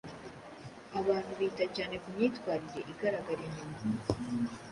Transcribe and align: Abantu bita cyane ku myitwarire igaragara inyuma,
Abantu 0.99 1.31
bita 1.39 1.65
cyane 1.75 1.95
ku 2.01 2.07
myitwarire 2.15 2.79
igaragara 2.93 3.41
inyuma, 3.47 3.77